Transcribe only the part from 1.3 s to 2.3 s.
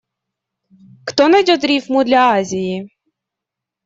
найдёт рифму для